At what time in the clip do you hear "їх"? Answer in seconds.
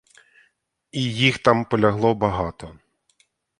1.13-1.37